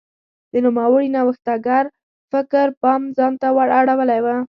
د 0.51 0.53
نوموړي 0.65 1.07
نوښتګر 1.15 1.85
فکر 2.31 2.67
پام 2.81 3.01
ځان 3.17 3.33
ته 3.41 3.47
ور 3.55 3.69
اړولی 3.79 4.19
و. 4.21 4.25